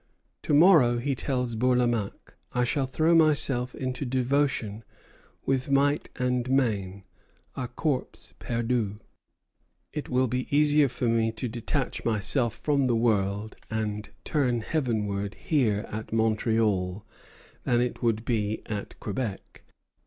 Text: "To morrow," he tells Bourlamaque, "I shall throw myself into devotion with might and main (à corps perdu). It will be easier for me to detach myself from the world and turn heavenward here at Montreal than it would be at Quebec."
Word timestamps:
"To 0.41 0.55
morrow," 0.55 0.97
he 0.97 1.13
tells 1.13 1.53
Bourlamaque, 1.53 2.33
"I 2.53 2.63
shall 2.63 2.87
throw 2.87 3.13
myself 3.13 3.75
into 3.75 4.03
devotion 4.03 4.83
with 5.45 5.69
might 5.69 6.09
and 6.15 6.49
main 6.49 7.03
(à 7.55 7.69
corps 7.75 8.33
perdu). 8.39 8.99
It 9.93 10.09
will 10.09 10.25
be 10.27 10.47
easier 10.49 10.89
for 10.89 11.07
me 11.07 11.31
to 11.33 11.47
detach 11.47 12.03
myself 12.03 12.55
from 12.55 12.87
the 12.87 12.95
world 12.95 13.55
and 13.69 14.09
turn 14.23 14.61
heavenward 14.61 15.35
here 15.35 15.85
at 15.91 16.11
Montreal 16.11 17.05
than 17.63 17.79
it 17.79 18.01
would 18.01 18.25
be 18.25 18.63
at 18.65 18.99
Quebec." 18.99 19.61